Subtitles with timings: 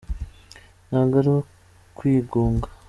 [0.87, 2.67] ntago arukwigunga.